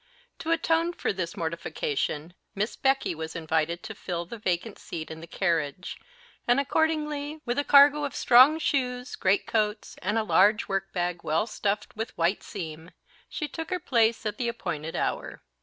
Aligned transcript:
To 0.39 0.49
atone 0.49 0.93
for 0.93 1.13
this 1.13 1.37
mortification 1.37 2.33
Miss 2.55 2.75
Becky 2.75 3.13
was 3.13 3.35
invited 3.35 3.83
to 3.83 3.93
fill 3.93 4.25
the 4.25 4.39
vacant 4.39 4.79
seat 4.79 5.11
in 5.11 5.21
the 5.21 5.27
carriage; 5.27 5.99
and, 6.47 6.59
accordingly, 6.59 7.39
with 7.45 7.59
a 7.59 7.63
cargo 7.63 8.03
of 8.03 8.15
strong 8.15 8.57
shoes, 8.57 9.15
greatcoats, 9.15 9.97
and 10.01 10.17
a 10.17 10.23
large 10.23 10.67
work 10.67 10.91
bag 10.91 11.21
well 11.23 11.45
stuffed 11.45 11.95
with 11.95 12.17
white 12.17 12.41
seam, 12.41 12.89
she 13.29 13.47
took 13.47 13.69
her 13.69 13.79
place 13.79 14.25
at 14.25 14.39
the 14.39 14.47
appointed 14.47 14.95
hour. 14.95 15.43